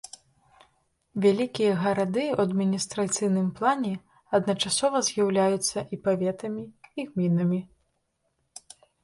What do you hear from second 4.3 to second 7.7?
адначасова з'яўляюцца і паветамі, і гмінамі.